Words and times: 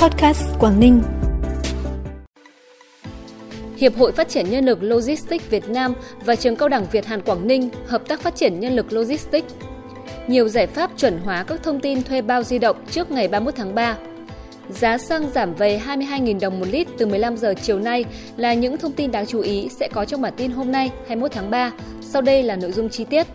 Podcast 0.00 0.42
Quảng 0.58 0.80
Ninh. 0.80 1.02
Hiệp 3.76 3.96
hội 3.96 4.12
Phát 4.12 4.28
triển 4.28 4.50
Nhân 4.50 4.64
lực 4.64 4.82
Logistics 4.82 5.48
Việt 5.50 5.68
Nam 5.68 5.94
và 6.24 6.36
Trường 6.36 6.56
Cao 6.56 6.68
đẳng 6.68 6.86
Việt 6.92 7.06
Hàn 7.06 7.22
Quảng 7.22 7.46
Ninh 7.46 7.70
hợp 7.86 8.08
tác 8.08 8.20
phát 8.20 8.36
triển 8.36 8.60
nhân 8.60 8.76
lực 8.76 8.92
Logistics. 8.92 9.54
Nhiều 10.26 10.48
giải 10.48 10.66
pháp 10.66 10.90
chuẩn 10.96 11.18
hóa 11.18 11.44
các 11.44 11.62
thông 11.62 11.80
tin 11.80 12.02
thuê 12.02 12.22
bao 12.22 12.42
di 12.42 12.58
động 12.58 12.76
trước 12.90 13.10
ngày 13.10 13.28
31 13.28 13.54
tháng 13.56 13.74
3. 13.74 13.96
Giá 14.70 14.98
xăng 14.98 15.30
giảm 15.30 15.54
về 15.54 15.80
22.000 15.86 16.40
đồng 16.40 16.60
một 16.60 16.66
lít 16.70 16.88
từ 16.98 17.06
15 17.06 17.36
giờ 17.36 17.54
chiều 17.62 17.78
nay 17.78 18.04
là 18.36 18.54
những 18.54 18.78
thông 18.78 18.92
tin 18.92 19.10
đáng 19.10 19.26
chú 19.26 19.40
ý 19.40 19.68
sẽ 19.68 19.88
có 19.88 20.04
trong 20.04 20.20
bản 20.20 20.32
tin 20.36 20.50
hôm 20.50 20.72
nay 20.72 20.90
21 21.06 21.32
tháng 21.32 21.50
3. 21.50 21.72
Sau 22.00 22.22
đây 22.22 22.42
là 22.42 22.56
nội 22.56 22.72
dung 22.72 22.88
chi 22.88 23.04
tiết. 23.04 23.26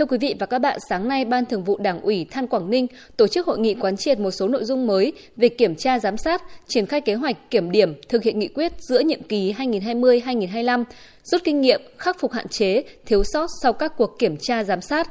Thưa 0.00 0.06
quý 0.06 0.18
vị 0.18 0.34
và 0.38 0.46
các 0.46 0.58
bạn, 0.58 0.78
sáng 0.88 1.08
nay 1.08 1.24
Ban 1.24 1.46
Thường 1.46 1.64
vụ 1.64 1.78
Đảng 1.78 2.00
ủy 2.00 2.26
Than 2.30 2.46
Quảng 2.46 2.70
Ninh 2.70 2.86
tổ 3.16 3.26
chức 3.26 3.46
hội 3.46 3.58
nghị 3.58 3.74
quán 3.74 3.96
triệt 3.96 4.18
một 4.18 4.30
số 4.30 4.48
nội 4.48 4.64
dung 4.64 4.86
mới 4.86 5.12
về 5.36 5.48
kiểm 5.48 5.74
tra 5.74 5.98
giám 5.98 6.16
sát, 6.16 6.42
triển 6.68 6.86
khai 6.86 7.00
kế 7.00 7.14
hoạch 7.14 7.50
kiểm 7.50 7.70
điểm 7.70 7.94
thực 8.08 8.22
hiện 8.22 8.38
nghị 8.38 8.48
quyết 8.48 8.72
giữa 8.78 9.00
nhiệm 9.00 9.22
kỳ 9.22 9.52
2020-2025, 9.52 10.84
rút 11.24 11.44
kinh 11.44 11.60
nghiệm, 11.60 11.80
khắc 11.98 12.20
phục 12.20 12.32
hạn 12.32 12.48
chế, 12.48 12.82
thiếu 13.06 13.22
sót 13.32 13.46
sau 13.62 13.72
các 13.72 13.92
cuộc 13.96 14.18
kiểm 14.18 14.36
tra 14.36 14.64
giám 14.64 14.80
sát. 14.80 15.08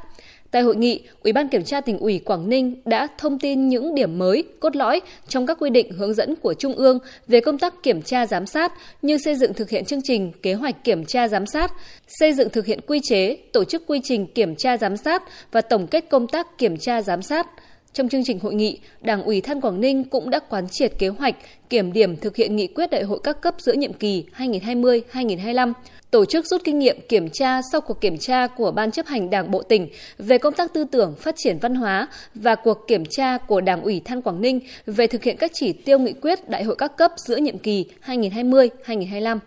Tại 0.50 0.62
hội 0.62 0.76
nghị, 0.76 1.00
Ủy 1.22 1.32
ban 1.32 1.48
Kiểm 1.48 1.64
tra 1.64 1.80
tỉnh 1.80 1.98
ủy 1.98 2.18
Quảng 2.18 2.48
Ninh 2.48 2.74
đã 2.84 3.08
thông 3.18 3.38
tin 3.38 3.68
những 3.68 3.94
điểm 3.94 4.18
mới, 4.18 4.44
cốt 4.60 4.76
lõi 4.76 5.00
trong 5.28 5.46
các 5.46 5.56
quy 5.60 5.70
định 5.70 5.90
hướng 5.92 6.14
dẫn 6.14 6.36
của 6.36 6.54
Trung 6.54 6.74
ương 6.74 6.98
về 7.26 7.40
công 7.40 7.58
tác 7.58 7.82
kiểm 7.82 8.02
tra 8.02 8.26
giám 8.26 8.46
sát 8.46 8.72
như 9.02 9.18
xây 9.18 9.36
dựng 9.36 9.54
thực 9.54 9.70
hiện 9.70 9.84
chương 9.84 10.02
trình, 10.04 10.32
kế 10.42 10.54
hoạch 10.54 10.84
kiểm 10.84 11.04
tra 11.04 11.28
giám 11.28 11.46
sát, 11.46 11.72
xây 12.08 12.32
dựng 12.32 12.50
thực 12.50 12.66
hiện 12.66 12.80
quy 12.86 13.00
chế, 13.02 13.36
tổ 13.52 13.64
chức 13.64 13.82
quy 13.86 14.00
trình 14.04 14.26
kiểm 14.26 14.56
tra 14.56 14.76
giám 14.76 14.96
sát 14.96 15.22
và 15.52 15.60
tổng 15.60 15.86
kết 15.86 16.04
công 16.10 16.26
tác 16.26 16.58
kiểm 16.58 16.76
tra 16.76 17.02
giám 17.02 17.22
sát– 17.22 17.46
trong 17.92 18.08
chương 18.08 18.24
trình 18.24 18.38
hội 18.38 18.54
nghị, 18.54 18.78
Đảng 19.00 19.22
ủy 19.22 19.40
Than 19.40 19.60
Quảng 19.60 19.80
Ninh 19.80 20.04
cũng 20.04 20.30
đã 20.30 20.38
quán 20.38 20.68
triệt 20.68 20.92
kế 20.98 21.08
hoạch 21.08 21.34
kiểm 21.70 21.92
điểm 21.92 22.16
thực 22.16 22.36
hiện 22.36 22.56
nghị 22.56 22.66
quyết 22.66 22.90
đại 22.90 23.02
hội 23.02 23.20
các 23.24 23.40
cấp 23.40 23.54
giữa 23.58 23.72
nhiệm 23.72 23.92
kỳ 23.92 24.24
2020-2025, 24.36 25.72
tổ 26.10 26.24
chức 26.24 26.46
rút 26.46 26.60
kinh 26.64 26.78
nghiệm 26.78 27.00
kiểm 27.08 27.28
tra 27.28 27.60
sau 27.72 27.80
cuộc 27.80 28.00
kiểm 28.00 28.18
tra 28.18 28.46
của 28.46 28.70
Ban 28.70 28.90
chấp 28.90 29.06
hành 29.06 29.30
Đảng 29.30 29.50
Bộ 29.50 29.62
tỉnh 29.62 29.88
về 30.18 30.38
công 30.38 30.54
tác 30.54 30.72
tư 30.74 30.84
tưởng 30.84 31.14
phát 31.18 31.34
triển 31.38 31.58
văn 31.58 31.74
hóa 31.74 32.08
và 32.34 32.54
cuộc 32.54 32.78
kiểm 32.88 33.04
tra 33.10 33.38
của 33.38 33.60
Đảng 33.60 33.82
ủy 33.82 34.00
Than 34.04 34.22
Quảng 34.22 34.40
Ninh 34.40 34.60
về 34.86 35.06
thực 35.06 35.22
hiện 35.22 35.36
các 35.36 35.50
chỉ 35.54 35.72
tiêu 35.72 35.98
nghị 35.98 36.12
quyết 36.12 36.48
đại 36.48 36.64
hội 36.64 36.76
các 36.76 36.96
cấp 36.96 37.12
giữa 37.16 37.36
nhiệm 37.36 37.58
kỳ 37.58 37.86
2020-2025. 38.06 39.38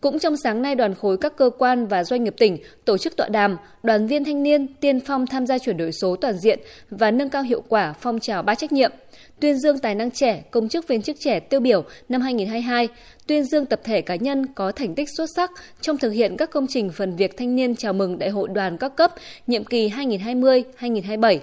Cũng 0.00 0.18
trong 0.18 0.36
sáng 0.36 0.62
nay, 0.62 0.74
đoàn 0.74 0.94
khối 0.94 1.16
các 1.16 1.36
cơ 1.36 1.50
quan 1.58 1.86
và 1.86 2.04
doanh 2.04 2.24
nghiệp 2.24 2.34
tỉnh 2.38 2.58
tổ 2.84 2.98
chức 2.98 3.16
tọa 3.16 3.28
đàm 3.28 3.56
đoàn 3.82 4.06
viên 4.06 4.24
thanh 4.24 4.42
niên 4.42 4.66
tiên 4.66 5.00
phong 5.00 5.26
tham 5.26 5.46
gia 5.46 5.58
chuyển 5.58 5.76
đổi 5.76 5.92
số 5.92 6.16
toàn 6.16 6.38
diện 6.38 6.58
và 6.90 7.10
nâng 7.10 7.30
cao 7.30 7.42
hiệu 7.42 7.62
quả 7.68 7.94
phong 8.00 8.20
trào 8.20 8.42
ba 8.42 8.54
trách 8.54 8.72
nhiệm, 8.72 8.92
tuyên 9.40 9.58
dương 9.58 9.78
tài 9.78 9.94
năng 9.94 10.10
trẻ, 10.10 10.42
công 10.50 10.68
chức 10.68 10.88
viên 10.88 11.02
chức 11.02 11.16
trẻ 11.20 11.40
tiêu 11.40 11.60
biểu 11.60 11.84
năm 12.08 12.20
2022, 12.20 12.88
tuyên 13.26 13.44
dương 13.44 13.66
tập 13.66 13.80
thể 13.84 14.00
cá 14.00 14.14
nhân 14.14 14.46
có 14.46 14.72
thành 14.72 14.94
tích 14.94 15.08
xuất 15.16 15.26
sắc 15.36 15.50
trong 15.80 15.98
thực 15.98 16.10
hiện 16.10 16.36
các 16.36 16.50
công 16.50 16.66
trình 16.66 16.90
phần 16.92 17.16
việc 17.16 17.36
thanh 17.36 17.56
niên 17.56 17.76
chào 17.76 17.92
mừng 17.92 18.18
Đại 18.18 18.30
hội 18.30 18.48
đoàn 18.52 18.76
các 18.78 18.96
cấp 18.96 19.14
nhiệm 19.46 19.64
kỳ 19.64 19.88
2020-2027. 19.88 21.38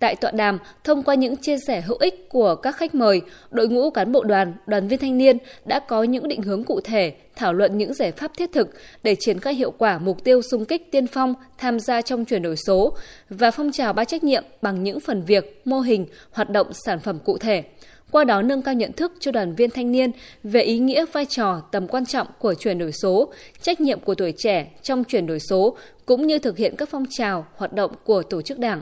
Tại 0.00 0.16
tọa 0.16 0.30
đàm, 0.30 0.58
thông 0.84 1.02
qua 1.02 1.14
những 1.14 1.36
chia 1.36 1.56
sẻ 1.66 1.80
hữu 1.80 1.96
ích 2.00 2.28
của 2.28 2.54
các 2.54 2.76
khách 2.76 2.94
mời, 2.94 3.20
đội 3.50 3.68
ngũ 3.68 3.90
cán 3.90 4.12
bộ 4.12 4.22
đoàn, 4.22 4.54
đoàn 4.66 4.88
viên 4.88 4.98
thanh 4.98 5.18
niên 5.18 5.38
đã 5.64 5.78
có 5.78 6.02
những 6.02 6.28
định 6.28 6.42
hướng 6.42 6.64
cụ 6.64 6.80
thể, 6.80 7.12
thảo 7.36 7.52
luận 7.52 7.78
những 7.78 7.94
giải 7.94 8.12
pháp 8.12 8.30
thiết 8.36 8.52
thực 8.52 8.70
để 9.02 9.16
triển 9.20 9.38
khai 9.40 9.54
hiệu 9.54 9.70
quả 9.70 9.98
mục 9.98 10.24
tiêu 10.24 10.42
xung 10.50 10.64
kích 10.64 10.92
tiên 10.92 11.06
phong 11.06 11.34
tham 11.58 11.80
gia 11.80 12.02
trong 12.02 12.24
chuyển 12.24 12.42
đổi 12.42 12.56
số 12.56 12.96
và 13.30 13.50
phong 13.50 13.72
trào 13.72 13.92
ba 13.92 14.04
trách 14.04 14.24
nhiệm 14.24 14.44
bằng 14.62 14.82
những 14.82 15.00
phần 15.00 15.22
việc, 15.22 15.62
mô 15.64 15.80
hình, 15.80 16.06
hoạt 16.30 16.50
động 16.50 16.72
sản 16.72 17.00
phẩm 17.00 17.18
cụ 17.24 17.38
thể 17.38 17.62
qua 18.10 18.24
đó 18.24 18.42
nâng 18.42 18.62
cao 18.62 18.74
nhận 18.74 18.92
thức 18.92 19.12
cho 19.20 19.32
đoàn 19.32 19.54
viên 19.54 19.70
thanh 19.70 19.92
niên 19.92 20.10
về 20.42 20.62
ý 20.62 20.78
nghĩa 20.78 21.04
vai 21.12 21.26
trò 21.26 21.60
tầm 21.72 21.88
quan 21.88 22.06
trọng 22.06 22.26
của 22.38 22.54
chuyển 22.54 22.78
đổi 22.78 22.92
số, 22.92 23.32
trách 23.60 23.80
nhiệm 23.80 24.00
của 24.00 24.14
tuổi 24.14 24.32
trẻ 24.36 24.70
trong 24.82 25.04
chuyển 25.04 25.26
đổi 25.26 25.38
số 25.40 25.76
cũng 26.06 26.26
như 26.26 26.38
thực 26.38 26.56
hiện 26.56 26.76
các 26.76 26.88
phong 26.88 27.04
trào 27.10 27.46
hoạt 27.56 27.72
động 27.72 27.90
của 28.04 28.22
tổ 28.22 28.42
chức 28.42 28.58
đảng. 28.58 28.80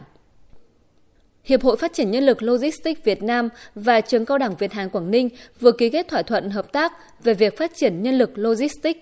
Hiệp 1.48 1.62
hội 1.62 1.76
Phát 1.76 1.92
triển 1.92 2.10
Nhân 2.10 2.26
lực 2.26 2.42
Logistics 2.42 3.04
Việt 3.04 3.22
Nam 3.22 3.48
và 3.74 4.00
Trường 4.00 4.24
Cao 4.24 4.38
đẳng 4.38 4.56
Việt 4.56 4.72
Hàn 4.72 4.90
Quảng 4.90 5.10
Ninh 5.10 5.28
vừa 5.60 5.72
ký 5.72 5.90
kết 5.90 6.08
thỏa 6.08 6.22
thuận 6.22 6.50
hợp 6.50 6.72
tác 6.72 6.92
về 7.24 7.34
việc 7.34 7.58
phát 7.58 7.76
triển 7.76 8.02
nhân 8.02 8.18
lực 8.18 8.38
logistics. 8.38 9.00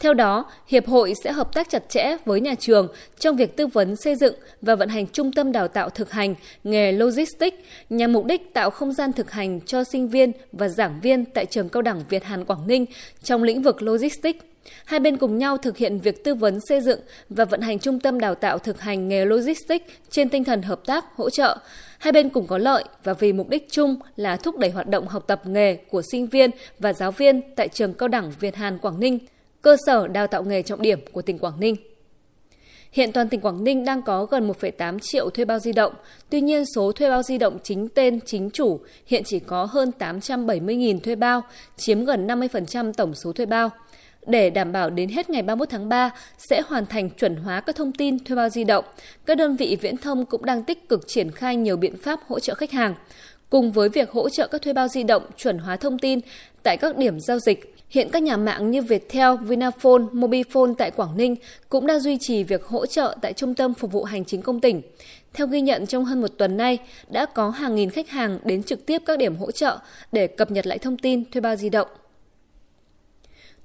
Theo 0.00 0.14
đó, 0.14 0.50
Hiệp 0.66 0.86
hội 0.86 1.14
sẽ 1.24 1.32
hợp 1.32 1.54
tác 1.54 1.68
chặt 1.70 1.82
chẽ 1.88 2.16
với 2.24 2.40
nhà 2.40 2.54
trường 2.54 2.88
trong 3.18 3.36
việc 3.36 3.56
tư 3.56 3.66
vấn 3.66 3.96
xây 3.96 4.14
dựng 4.14 4.34
và 4.62 4.74
vận 4.74 4.88
hành 4.88 5.06
trung 5.06 5.32
tâm 5.32 5.52
đào 5.52 5.68
tạo 5.68 5.90
thực 5.90 6.10
hành 6.10 6.34
nghề 6.64 6.92
logistics 6.92 7.56
nhằm 7.90 8.12
mục 8.12 8.24
đích 8.24 8.54
tạo 8.54 8.70
không 8.70 8.92
gian 8.92 9.12
thực 9.12 9.30
hành 9.30 9.60
cho 9.60 9.84
sinh 9.84 10.08
viên 10.08 10.32
và 10.52 10.68
giảng 10.68 11.00
viên 11.02 11.24
tại 11.24 11.46
Trường 11.46 11.68
Cao 11.68 11.82
đẳng 11.82 12.02
Việt 12.08 12.24
Hàn 12.24 12.44
Quảng 12.44 12.66
Ninh 12.66 12.86
trong 13.22 13.42
lĩnh 13.42 13.62
vực 13.62 13.82
logistics. 13.82 14.44
Hai 14.84 15.00
bên 15.00 15.16
cùng 15.16 15.38
nhau 15.38 15.56
thực 15.56 15.76
hiện 15.76 15.98
việc 15.98 16.24
tư 16.24 16.34
vấn 16.34 16.58
xây 16.68 16.80
dựng 16.80 17.00
và 17.28 17.44
vận 17.44 17.60
hành 17.60 17.78
trung 17.78 18.00
tâm 18.00 18.20
đào 18.20 18.34
tạo 18.34 18.58
thực 18.58 18.80
hành 18.80 19.08
nghề 19.08 19.24
logistics 19.24 19.84
trên 20.10 20.28
tinh 20.28 20.44
thần 20.44 20.62
hợp 20.62 20.80
tác, 20.86 21.04
hỗ 21.16 21.30
trợ. 21.30 21.58
Hai 21.98 22.12
bên 22.12 22.28
cùng 22.28 22.46
có 22.46 22.58
lợi 22.58 22.84
và 23.04 23.12
vì 23.12 23.32
mục 23.32 23.48
đích 23.48 23.66
chung 23.70 23.96
là 24.16 24.36
thúc 24.36 24.58
đẩy 24.58 24.70
hoạt 24.70 24.88
động 24.88 25.08
học 25.08 25.24
tập 25.26 25.42
nghề 25.46 25.74
của 25.74 26.02
sinh 26.12 26.26
viên 26.26 26.50
và 26.78 26.92
giáo 26.92 27.12
viên 27.12 27.54
tại 27.56 27.68
trường 27.68 27.94
cao 27.94 28.08
đẳng 28.08 28.32
Việt 28.40 28.56
Hàn 28.56 28.78
Quảng 28.78 29.00
Ninh, 29.00 29.18
cơ 29.62 29.76
sở 29.86 30.08
đào 30.08 30.26
tạo 30.26 30.42
nghề 30.44 30.62
trọng 30.62 30.82
điểm 30.82 31.00
của 31.12 31.22
tỉnh 31.22 31.38
Quảng 31.38 31.60
Ninh. 31.60 31.76
Hiện 32.92 33.12
toàn 33.12 33.28
tỉnh 33.28 33.40
Quảng 33.40 33.64
Ninh 33.64 33.84
đang 33.84 34.02
có 34.02 34.24
gần 34.24 34.48
1,8 34.48 34.98
triệu 34.98 35.30
thuê 35.30 35.44
bao 35.44 35.58
di 35.58 35.72
động. 35.72 35.92
Tuy 36.30 36.40
nhiên, 36.40 36.64
số 36.74 36.92
thuê 36.92 37.10
bao 37.10 37.22
di 37.22 37.38
động 37.38 37.58
chính 37.62 37.88
tên, 37.88 38.20
chính 38.26 38.50
chủ 38.50 38.80
hiện 39.06 39.22
chỉ 39.24 39.38
có 39.38 39.64
hơn 39.64 39.92
870.000 39.98 41.00
thuê 41.00 41.14
bao, 41.14 41.42
chiếm 41.76 42.04
gần 42.04 42.26
50% 42.26 42.92
tổng 42.92 43.14
số 43.14 43.32
thuê 43.32 43.46
bao 43.46 43.70
để 44.26 44.50
đảm 44.50 44.72
bảo 44.72 44.90
đến 44.90 45.08
hết 45.08 45.30
ngày 45.30 45.42
31 45.42 45.68
tháng 45.70 45.88
3 45.88 46.10
sẽ 46.38 46.62
hoàn 46.66 46.86
thành 46.86 47.10
chuẩn 47.10 47.36
hóa 47.36 47.60
các 47.60 47.76
thông 47.76 47.92
tin 47.92 48.24
thuê 48.24 48.36
bao 48.36 48.48
di 48.48 48.64
động. 48.64 48.84
Các 49.26 49.36
đơn 49.36 49.56
vị 49.56 49.76
viễn 49.80 49.96
thông 49.96 50.26
cũng 50.26 50.44
đang 50.44 50.64
tích 50.64 50.88
cực 50.88 51.08
triển 51.08 51.30
khai 51.30 51.56
nhiều 51.56 51.76
biện 51.76 51.96
pháp 51.96 52.20
hỗ 52.28 52.40
trợ 52.40 52.54
khách 52.54 52.70
hàng. 52.70 52.94
Cùng 53.50 53.72
với 53.72 53.88
việc 53.88 54.10
hỗ 54.10 54.28
trợ 54.28 54.46
các 54.46 54.62
thuê 54.62 54.72
bao 54.72 54.88
di 54.88 55.02
động 55.02 55.22
chuẩn 55.36 55.58
hóa 55.58 55.76
thông 55.76 55.98
tin 55.98 56.20
tại 56.62 56.76
các 56.76 56.96
điểm 56.96 57.20
giao 57.20 57.38
dịch, 57.38 57.74
hiện 57.88 58.08
các 58.12 58.22
nhà 58.22 58.36
mạng 58.36 58.70
như 58.70 58.82
Viettel, 58.82 59.30
Vinaphone, 59.42 60.02
Mobifone 60.12 60.74
tại 60.74 60.90
Quảng 60.90 61.16
Ninh 61.16 61.36
cũng 61.68 61.86
đang 61.86 62.00
duy 62.00 62.18
trì 62.20 62.44
việc 62.44 62.64
hỗ 62.64 62.86
trợ 62.86 63.16
tại 63.22 63.32
Trung 63.32 63.54
tâm 63.54 63.74
Phục 63.74 63.92
vụ 63.92 64.04
Hành 64.04 64.24
chính 64.24 64.42
công 64.42 64.60
tỉnh. 64.60 64.82
Theo 65.32 65.46
ghi 65.46 65.60
nhận 65.60 65.86
trong 65.86 66.04
hơn 66.04 66.20
một 66.20 66.30
tuần 66.38 66.56
nay, 66.56 66.78
đã 67.08 67.26
có 67.26 67.50
hàng 67.50 67.74
nghìn 67.74 67.90
khách 67.90 68.10
hàng 68.10 68.38
đến 68.44 68.62
trực 68.62 68.86
tiếp 68.86 69.02
các 69.06 69.18
điểm 69.18 69.36
hỗ 69.36 69.50
trợ 69.50 69.78
để 70.12 70.26
cập 70.26 70.50
nhật 70.50 70.66
lại 70.66 70.78
thông 70.78 70.96
tin 70.96 71.30
thuê 71.30 71.40
bao 71.40 71.56
di 71.56 71.68
động. 71.68 71.88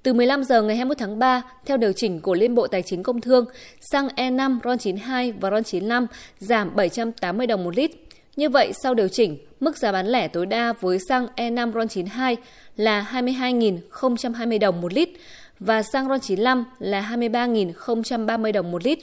Từ 0.03 0.13
15 0.13 0.43
giờ 0.43 0.61
ngày 0.61 0.75
21 0.75 0.97
tháng 0.97 1.19
3, 1.19 1.41
theo 1.65 1.77
điều 1.77 1.93
chỉnh 1.93 2.21
của 2.21 2.33
Liên 2.33 2.55
Bộ 2.55 2.67
Tài 2.67 2.81
chính 2.81 3.03
Công 3.03 3.21
Thương, 3.21 3.45
xăng 3.91 4.07
E5, 4.07 4.59
RON92 4.59 5.33
và 5.39 5.49
RON95 5.49 6.05
giảm 6.39 6.75
780 6.75 7.47
đồng 7.47 7.63
một 7.63 7.75
lít. 7.75 7.91
Như 8.35 8.49
vậy, 8.49 8.71
sau 8.83 8.93
điều 8.93 9.07
chỉnh, 9.07 9.37
mức 9.59 9.77
giá 9.77 9.91
bán 9.91 10.07
lẻ 10.07 10.27
tối 10.27 10.45
đa 10.45 10.73
với 10.73 10.99
xăng 11.09 11.27
E5 11.35 11.71
RON92 11.71 12.35
là 12.75 13.07
22.020 13.11 14.59
đồng 14.59 14.81
một 14.81 14.93
lít 14.93 15.09
và 15.59 15.83
xăng 15.83 16.07
RON95 16.07 16.63
là 16.79 17.15
23.030 17.15 18.51
đồng 18.51 18.71
một 18.71 18.85
lít. 18.85 18.99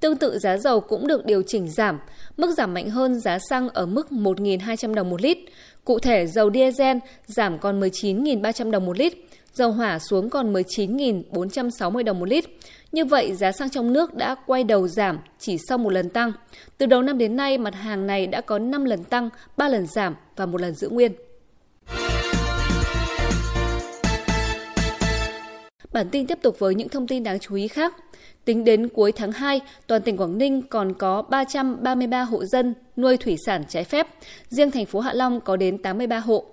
Tương 0.00 0.16
tự 0.16 0.38
giá 0.38 0.56
dầu 0.56 0.80
cũng 0.80 1.06
được 1.06 1.26
điều 1.26 1.42
chỉnh 1.46 1.68
giảm, 1.68 1.98
mức 2.36 2.54
giảm 2.56 2.74
mạnh 2.74 2.90
hơn 2.90 3.20
giá 3.20 3.38
xăng 3.50 3.68
ở 3.68 3.86
mức 3.86 4.06
1.200 4.10 4.94
đồng 4.94 5.10
một 5.10 5.22
lít. 5.22 5.38
Cụ 5.84 5.98
thể, 5.98 6.26
dầu 6.26 6.50
diesel 6.54 6.98
giảm 7.26 7.58
còn 7.58 7.80
19.300 7.80 8.70
đồng 8.70 8.86
một 8.86 8.98
lít, 8.98 9.12
dầu 9.56 9.72
hỏa 9.72 9.98
xuống 9.98 10.30
còn 10.30 10.52
19.460 10.52 12.04
đồng 12.04 12.18
một 12.18 12.28
lít. 12.28 12.44
Như 12.92 13.04
vậy, 13.04 13.34
giá 13.34 13.52
xăng 13.52 13.70
trong 13.70 13.92
nước 13.92 14.14
đã 14.14 14.34
quay 14.46 14.64
đầu 14.64 14.88
giảm 14.88 15.18
chỉ 15.38 15.58
sau 15.68 15.78
một 15.78 15.90
lần 15.90 16.08
tăng. 16.08 16.32
Từ 16.78 16.86
đầu 16.86 17.02
năm 17.02 17.18
đến 17.18 17.36
nay, 17.36 17.58
mặt 17.58 17.74
hàng 17.74 18.06
này 18.06 18.26
đã 18.26 18.40
có 18.40 18.58
5 18.58 18.84
lần 18.84 19.04
tăng, 19.04 19.28
3 19.56 19.68
lần 19.68 19.86
giảm 19.86 20.14
và 20.36 20.46
một 20.46 20.60
lần 20.60 20.74
giữ 20.74 20.88
nguyên. 20.88 21.12
Bản 25.92 26.08
tin 26.10 26.26
tiếp 26.26 26.38
tục 26.42 26.58
với 26.58 26.74
những 26.74 26.88
thông 26.88 27.06
tin 27.06 27.22
đáng 27.22 27.38
chú 27.38 27.54
ý 27.54 27.68
khác. 27.68 27.94
Tính 28.44 28.64
đến 28.64 28.88
cuối 28.88 29.12
tháng 29.12 29.32
2, 29.32 29.60
toàn 29.86 30.02
tỉnh 30.02 30.16
Quảng 30.16 30.38
Ninh 30.38 30.62
còn 30.62 30.94
có 30.94 31.22
333 31.22 32.22
hộ 32.22 32.44
dân 32.44 32.74
nuôi 32.96 33.16
thủy 33.16 33.36
sản 33.46 33.64
trái 33.68 33.84
phép, 33.84 34.06
riêng 34.48 34.70
thành 34.70 34.86
phố 34.86 35.00
Hạ 35.00 35.12
Long 35.12 35.40
có 35.40 35.56
đến 35.56 35.78
83 35.78 36.18
hộ. 36.18 36.44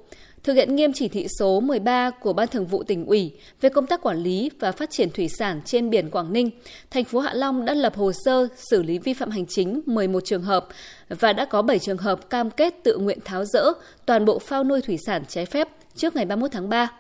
Thực 0.43 0.53
hiện 0.53 0.75
nghiêm 0.75 0.93
chỉ 0.93 1.07
thị 1.07 1.27
số 1.39 1.59
13 1.59 2.09
của 2.09 2.33
Ban 2.33 2.47
Thường 2.47 2.65
vụ 2.65 2.83
tỉnh 2.83 3.05
ủy 3.05 3.31
về 3.61 3.69
công 3.69 3.87
tác 3.87 4.01
quản 4.01 4.17
lý 4.17 4.51
và 4.59 4.71
phát 4.71 4.89
triển 4.91 5.09
thủy 5.09 5.29
sản 5.29 5.61
trên 5.65 5.89
biển 5.89 6.09
Quảng 6.09 6.33
Ninh, 6.33 6.49
thành 6.91 7.03
phố 7.03 7.19
Hạ 7.19 7.33
Long 7.33 7.65
đã 7.65 7.73
lập 7.73 7.95
hồ 7.95 8.11
sơ 8.25 8.47
xử 8.55 8.83
lý 8.83 8.97
vi 8.99 9.13
phạm 9.13 9.29
hành 9.31 9.45
chính 9.45 9.81
11 9.85 10.19
trường 10.25 10.41
hợp 10.41 10.67
và 11.09 11.33
đã 11.33 11.45
có 11.45 11.61
7 11.61 11.79
trường 11.79 11.97
hợp 11.97 12.29
cam 12.29 12.49
kết 12.49 12.73
tự 12.83 12.97
nguyện 12.97 13.19
tháo 13.25 13.45
rỡ 13.45 13.63
toàn 14.05 14.25
bộ 14.25 14.39
phao 14.39 14.63
nuôi 14.63 14.81
thủy 14.81 14.97
sản 15.05 15.23
trái 15.27 15.45
phép 15.45 15.67
trước 15.95 16.15
ngày 16.15 16.25
31 16.25 16.51
tháng 16.51 16.69
3. 16.69 16.91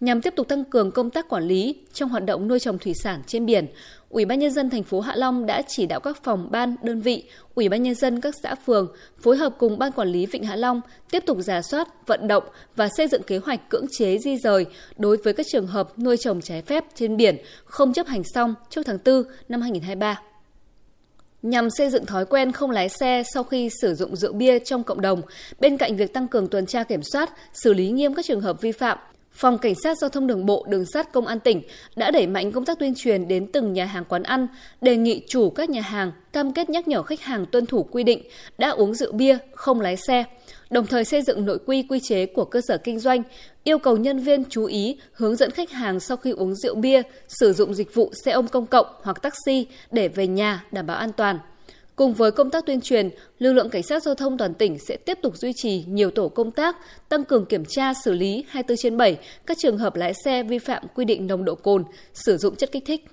Nhằm 0.00 0.20
tiếp 0.20 0.34
tục 0.36 0.48
tăng 0.48 0.64
cường 0.64 0.90
công 0.90 1.10
tác 1.10 1.28
quản 1.28 1.44
lý 1.44 1.76
trong 1.92 2.08
hoạt 2.08 2.24
động 2.24 2.48
nuôi 2.48 2.60
trồng 2.60 2.78
thủy 2.78 2.94
sản 2.94 3.22
trên 3.26 3.46
biển, 3.46 3.66
Ủy 4.10 4.24
ban 4.24 4.38
nhân 4.38 4.50
dân 4.50 4.70
thành 4.70 4.82
phố 4.82 5.00
Hạ 5.00 5.14
Long 5.16 5.46
đã 5.46 5.62
chỉ 5.68 5.86
đạo 5.86 6.00
các 6.00 6.22
phòng 6.22 6.48
ban, 6.50 6.76
đơn 6.82 7.00
vị, 7.00 7.24
Ủy 7.54 7.68
ban 7.68 7.82
nhân 7.82 7.94
dân 7.94 8.20
các 8.20 8.34
xã 8.42 8.54
phường 8.54 8.92
phối 9.18 9.36
hợp 9.36 9.54
cùng 9.58 9.78
ban 9.78 9.92
quản 9.92 10.08
lý 10.08 10.26
Vịnh 10.26 10.44
Hạ 10.44 10.56
Long 10.56 10.80
tiếp 11.10 11.22
tục 11.26 11.38
giả 11.40 11.62
soát, 11.62 12.06
vận 12.06 12.28
động 12.28 12.44
và 12.76 12.88
xây 12.88 13.08
dựng 13.08 13.22
kế 13.22 13.38
hoạch 13.38 13.68
cưỡng 13.68 13.86
chế 13.98 14.18
di 14.18 14.36
rời 14.36 14.66
đối 14.96 15.16
với 15.16 15.32
các 15.32 15.46
trường 15.52 15.66
hợp 15.66 15.98
nuôi 15.98 16.16
trồng 16.16 16.40
trái 16.40 16.62
phép 16.62 16.84
trên 16.94 17.16
biển 17.16 17.36
không 17.64 17.92
chấp 17.92 18.06
hành 18.06 18.22
xong 18.34 18.54
trước 18.70 18.82
tháng 18.86 18.98
4 19.04 19.22
năm 19.48 19.60
2023 19.60 20.22
nhằm 21.42 21.70
xây 21.70 21.90
dựng 21.90 22.06
thói 22.06 22.26
quen 22.26 22.52
không 22.52 22.70
lái 22.70 22.88
xe 22.88 23.22
sau 23.34 23.44
khi 23.44 23.70
sử 23.82 23.94
dụng 23.94 24.16
rượu 24.16 24.32
bia 24.32 24.58
trong 24.58 24.84
cộng 24.84 25.00
đồng, 25.00 25.22
bên 25.60 25.76
cạnh 25.76 25.96
việc 25.96 26.12
tăng 26.12 26.28
cường 26.28 26.48
tuần 26.48 26.66
tra 26.66 26.84
kiểm 26.84 27.00
soát, 27.02 27.30
xử 27.52 27.74
lý 27.74 27.90
nghiêm 27.90 28.14
các 28.14 28.24
trường 28.24 28.40
hợp 28.40 28.60
vi 28.60 28.72
phạm, 28.72 28.98
Phòng 29.38 29.58
Cảnh 29.58 29.74
sát 29.74 29.98
Giao 29.98 30.10
thông 30.10 30.26
Đường 30.26 30.46
bộ, 30.46 30.66
Đường 30.68 30.84
sắt 30.86 31.12
Công 31.12 31.26
an 31.26 31.40
tỉnh 31.40 31.62
đã 31.96 32.10
đẩy 32.10 32.26
mạnh 32.26 32.52
công 32.52 32.64
tác 32.64 32.78
tuyên 32.78 32.94
truyền 32.96 33.28
đến 33.28 33.46
từng 33.52 33.72
nhà 33.72 33.84
hàng 33.84 34.04
quán 34.04 34.22
ăn, 34.22 34.46
đề 34.80 34.96
nghị 34.96 35.22
chủ 35.28 35.50
các 35.50 35.70
nhà 35.70 35.80
hàng 35.80 36.12
cam 36.32 36.52
kết 36.52 36.70
nhắc 36.70 36.88
nhở 36.88 37.02
khách 37.02 37.20
hàng 37.20 37.46
tuân 37.46 37.66
thủ 37.66 37.82
quy 37.82 38.04
định 38.04 38.22
đã 38.58 38.70
uống 38.70 38.94
rượu 38.94 39.12
bia, 39.12 39.38
không 39.54 39.80
lái 39.80 39.96
xe, 39.96 40.24
đồng 40.70 40.86
thời 40.86 41.04
xây 41.04 41.22
dựng 41.22 41.46
nội 41.46 41.58
quy 41.66 41.82
quy 41.82 42.00
chế 42.00 42.26
của 42.26 42.44
cơ 42.44 42.60
sở 42.68 42.78
kinh 42.78 42.98
doanh, 42.98 43.22
yêu 43.64 43.78
cầu 43.78 43.96
nhân 43.96 44.18
viên 44.18 44.44
chú 44.44 44.64
ý 44.64 44.96
hướng 45.12 45.36
dẫn 45.36 45.50
khách 45.50 45.70
hàng 45.70 46.00
sau 46.00 46.16
khi 46.16 46.30
uống 46.30 46.54
rượu 46.54 46.74
bia 46.74 47.02
sử 47.28 47.52
dụng 47.52 47.74
dịch 47.74 47.94
vụ 47.94 48.10
xe 48.24 48.32
ôm 48.32 48.48
công 48.48 48.66
cộng 48.66 48.86
hoặc 49.02 49.22
taxi 49.22 49.66
để 49.90 50.08
về 50.08 50.26
nhà 50.26 50.64
đảm 50.72 50.86
bảo 50.86 50.96
an 50.96 51.12
toàn. 51.12 51.38
Cùng 51.98 52.14
với 52.14 52.30
công 52.30 52.50
tác 52.50 52.66
tuyên 52.66 52.80
truyền, 52.80 53.10
lực 53.38 53.52
lượng 53.52 53.70
cảnh 53.70 53.82
sát 53.82 54.02
giao 54.02 54.14
thông 54.14 54.38
toàn 54.38 54.54
tỉnh 54.54 54.78
sẽ 54.78 54.96
tiếp 54.96 55.18
tục 55.22 55.36
duy 55.36 55.52
trì 55.56 55.84
nhiều 55.88 56.10
tổ 56.10 56.28
công 56.28 56.50
tác, 56.50 56.76
tăng 57.08 57.24
cường 57.24 57.44
kiểm 57.44 57.64
tra 57.64 57.94
xử 58.04 58.12
lý 58.12 58.44
24 58.48 58.76
trên 58.76 58.96
7 58.96 59.18
các 59.46 59.58
trường 59.58 59.78
hợp 59.78 59.96
lái 59.96 60.12
xe 60.24 60.42
vi 60.42 60.58
phạm 60.58 60.82
quy 60.94 61.04
định 61.04 61.26
nồng 61.26 61.44
độ 61.44 61.54
cồn, 61.54 61.84
sử 62.14 62.36
dụng 62.36 62.56
chất 62.56 62.72
kích 62.72 62.84
thích. 62.86 63.04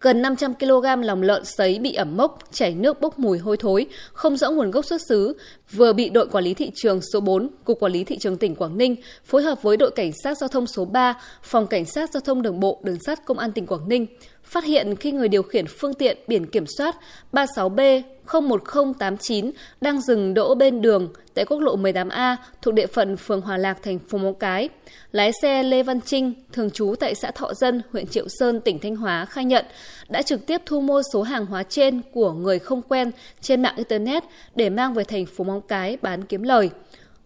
Gần 0.00 0.22
500 0.22 0.54
kg 0.54 1.02
lòng 1.02 1.22
lợn 1.22 1.44
sấy 1.44 1.78
bị 1.78 1.94
ẩm 1.94 2.16
mốc, 2.16 2.38
chảy 2.52 2.74
nước 2.74 3.00
bốc 3.00 3.18
mùi 3.18 3.38
hôi 3.38 3.56
thối, 3.56 3.86
không 4.12 4.36
rõ 4.36 4.50
nguồn 4.50 4.70
gốc 4.70 4.84
xuất 4.84 5.00
xứ, 5.08 5.36
vừa 5.72 5.92
bị 5.92 6.10
đội 6.10 6.28
quản 6.28 6.44
lý 6.44 6.54
thị 6.54 6.70
trường 6.74 7.00
số 7.12 7.20
4, 7.20 7.48
Cục 7.64 7.80
Quản 7.80 7.92
lý 7.92 8.04
Thị 8.04 8.18
trường 8.18 8.36
tỉnh 8.36 8.54
Quảng 8.54 8.78
Ninh 8.78 8.96
phối 9.24 9.42
hợp 9.42 9.62
với 9.62 9.76
đội 9.76 9.90
cảnh 9.90 10.12
sát 10.24 10.38
giao 10.38 10.48
thông 10.48 10.66
số 10.66 10.84
3, 10.84 11.20
Phòng 11.42 11.66
Cảnh 11.66 11.84
sát 11.84 12.10
giao 12.12 12.20
thông 12.20 12.42
đường 12.42 12.60
bộ, 12.60 12.80
đường 12.82 12.98
sắt 13.06 13.24
Công 13.24 13.38
an 13.38 13.52
tỉnh 13.52 13.66
Quảng 13.66 13.88
Ninh 13.88 14.06
phát 14.46 14.64
hiện 14.64 14.96
khi 14.96 15.12
người 15.12 15.28
điều 15.28 15.42
khiển 15.42 15.66
phương 15.66 15.94
tiện 15.94 16.18
biển 16.28 16.46
kiểm 16.46 16.64
soát 16.78 16.96
36B 17.32 18.02
01089 18.32 19.50
đang 19.80 20.00
dừng 20.00 20.34
đỗ 20.34 20.54
bên 20.54 20.82
đường 20.82 21.12
tại 21.34 21.44
quốc 21.44 21.60
lộ 21.60 21.76
18A 21.76 22.36
thuộc 22.62 22.74
địa 22.74 22.86
phận 22.86 23.16
phường 23.16 23.40
Hòa 23.40 23.56
Lạc, 23.56 23.82
thành 23.82 23.98
phố 23.98 24.18
Móng 24.18 24.34
Cái. 24.34 24.68
Lái 25.12 25.32
xe 25.42 25.62
Lê 25.62 25.82
Văn 25.82 26.00
Trinh, 26.00 26.34
thường 26.52 26.70
trú 26.70 26.94
tại 27.00 27.14
xã 27.14 27.30
Thọ 27.30 27.54
Dân, 27.54 27.82
huyện 27.92 28.06
Triệu 28.06 28.26
Sơn, 28.28 28.60
tỉnh 28.60 28.78
Thanh 28.78 28.96
Hóa 28.96 29.24
khai 29.24 29.44
nhận 29.44 29.64
đã 30.08 30.22
trực 30.22 30.46
tiếp 30.46 30.62
thu 30.66 30.80
mua 30.80 31.02
số 31.12 31.22
hàng 31.22 31.46
hóa 31.46 31.62
trên 31.62 32.02
của 32.12 32.32
người 32.32 32.58
không 32.58 32.82
quen 32.82 33.10
trên 33.40 33.62
mạng 33.62 33.76
Internet 33.76 34.24
để 34.54 34.70
mang 34.70 34.94
về 34.94 35.04
thành 35.04 35.26
phố 35.26 35.44
Móng 35.44 35.60
Cái 35.68 35.98
bán 36.02 36.24
kiếm 36.24 36.42
lời. 36.42 36.70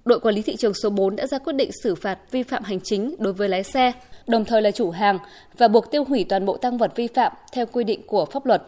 Đội 0.05 0.21
quản 0.21 0.35
lý 0.35 0.43
thị 0.43 0.57
trường 0.57 0.75
số 0.75 0.91
4 0.91 1.17
đã 1.17 1.27
ra 1.27 1.39
quyết 1.39 1.53
định 1.53 1.71
xử 1.83 1.95
phạt 1.95 2.19
vi 2.31 2.43
phạm 2.43 2.65
hành 2.65 2.81
chính 2.81 3.15
đối 3.19 3.33
với 3.33 3.49
lái 3.49 3.63
xe, 3.63 3.93
đồng 4.27 4.45
thời 4.45 4.63
là 4.63 4.71
chủ 4.71 4.91
hàng 4.91 5.19
và 5.59 5.69
buộc 5.69 5.91
tiêu 5.91 6.05
hủy 6.05 6.25
toàn 6.29 6.47
bộ 6.47 6.57
tăng 6.57 6.79
vật 6.79 6.97
vi 6.97 7.07
phạm 7.07 7.33
theo 7.53 7.67
quy 7.67 7.85
định 7.85 8.01
của 8.07 8.25
pháp 8.25 8.47
luật. 8.47 8.63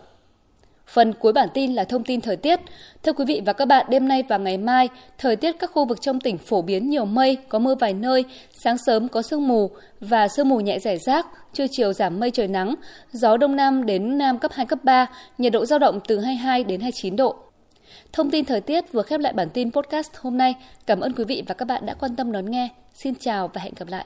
Phần 0.87 1.13
cuối 1.13 1.33
bản 1.33 1.49
tin 1.55 1.75
là 1.75 1.85
thông 1.85 2.05
tin 2.05 2.21
thời 2.21 2.37
tiết. 2.37 2.61
Thưa 3.03 3.13
quý 3.13 3.25
vị 3.25 3.43
và 3.47 3.53
các 3.53 3.65
bạn, 3.65 3.87
đêm 3.89 4.09
nay 4.09 4.23
và 4.29 4.39
ngày 4.39 4.59
mai, 4.59 4.89
thời 5.19 5.37
tiết 5.37 5.57
các 5.59 5.71
khu 5.73 5.85
vực 5.85 6.01
trong 6.01 6.21
tỉnh 6.21 6.39
phổ 6.39 6.63
biến 6.63 6.91
nhiều 6.91 7.05
mây, 7.05 7.37
có 7.49 7.59
mưa 7.59 7.75
vài 7.75 7.95
nơi, 7.95 8.25
sáng 8.51 8.79
sớm 8.79 9.09
có 9.09 9.23
sương 9.23 9.49
mù 9.49 9.71
và 10.01 10.29
sương 10.29 10.49
mù 10.49 10.61
nhẹ 10.61 10.79
rải 10.79 10.99
rác, 10.99 11.27
trưa 11.53 11.67
chiều 11.71 11.93
giảm 11.93 12.21
mây 12.21 12.31
trời 12.31 12.49
nắng, 12.49 12.75
gió 13.13 13.37
đông 13.37 13.57
nam 13.57 13.87
đến 13.87 14.19
nam 14.19 14.39
cấp 14.39 14.53
2, 14.55 14.67
cấp 14.67 14.79
3, 14.83 15.07
nhiệt 15.39 15.53
độ 15.53 15.67
dao 15.67 15.79
động 15.79 16.01
từ 16.09 16.19
22 16.19 16.65
đến 16.65 16.81
29 16.81 17.17
độ. 17.17 17.37
Thông 18.13 18.31
tin 18.31 18.45
thời 18.45 18.61
tiết 18.61 18.93
vừa 18.93 19.03
khép 19.03 19.21
lại 19.21 19.33
bản 19.33 19.49
tin 19.51 19.73
podcast 19.73 20.11
hôm 20.17 20.39
nay. 20.39 20.55
Cảm 20.87 21.01
ơn 21.01 21.13
quý 21.13 21.25
vị 21.25 21.43
và 21.47 21.55
các 21.55 21.65
bạn 21.65 21.87
đã 21.87 21.95
quan 21.95 22.17
tâm 22.17 22.33
đón 22.33 22.51
nghe. 22.51 22.69
Xin 22.95 23.15
chào 23.15 23.49
và 23.49 23.61
hẹn 23.61 23.73
gặp 23.77 23.89
lại. 23.89 24.05